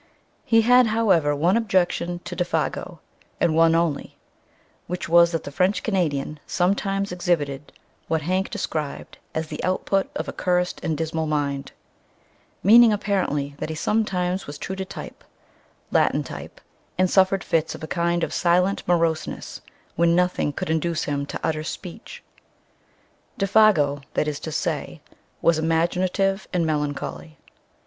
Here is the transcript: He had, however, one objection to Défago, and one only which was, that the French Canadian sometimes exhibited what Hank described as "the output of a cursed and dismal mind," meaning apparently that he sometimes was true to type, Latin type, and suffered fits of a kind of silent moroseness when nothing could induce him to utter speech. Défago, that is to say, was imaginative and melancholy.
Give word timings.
He 0.45 0.61
had, 0.63 0.87
however, 0.87 1.35
one 1.35 1.55
objection 1.55 2.21
to 2.25 2.35
Défago, 2.35 2.97
and 3.39 3.53
one 3.53 3.75
only 3.75 4.15
which 4.87 5.07
was, 5.07 5.31
that 5.31 5.43
the 5.43 5.51
French 5.51 5.83
Canadian 5.83 6.39
sometimes 6.47 7.11
exhibited 7.11 7.71
what 8.07 8.23
Hank 8.23 8.49
described 8.49 9.19
as 9.35 9.45
"the 9.49 9.63
output 9.63 10.09
of 10.15 10.27
a 10.27 10.33
cursed 10.33 10.83
and 10.83 10.97
dismal 10.97 11.27
mind," 11.27 11.71
meaning 12.63 12.91
apparently 12.91 13.53
that 13.59 13.69
he 13.69 13.75
sometimes 13.75 14.47
was 14.47 14.57
true 14.57 14.75
to 14.75 14.85
type, 14.85 15.23
Latin 15.91 16.23
type, 16.23 16.59
and 16.97 17.07
suffered 17.07 17.43
fits 17.43 17.75
of 17.75 17.83
a 17.83 17.87
kind 17.87 18.23
of 18.23 18.33
silent 18.33 18.81
moroseness 18.87 19.61
when 19.95 20.15
nothing 20.15 20.51
could 20.51 20.71
induce 20.71 21.03
him 21.03 21.27
to 21.27 21.39
utter 21.43 21.63
speech. 21.63 22.23
Défago, 23.37 24.01
that 24.15 24.27
is 24.27 24.39
to 24.39 24.51
say, 24.51 24.99
was 25.43 25.59
imaginative 25.59 26.47
and 26.51 26.65
melancholy. 26.65 27.37